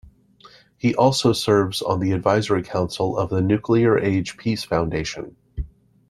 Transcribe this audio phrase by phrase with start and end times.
[0.79, 5.35] He also serves on the Advisory Council of the Nuclear Age Peace Foundation.